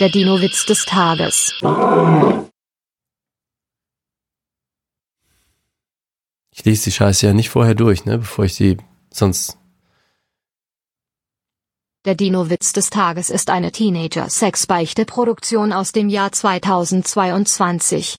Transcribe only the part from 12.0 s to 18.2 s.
Der Dino-Witz des Tages ist eine Teenager-Sex-Beichte-Produktion aus dem Jahr 2022.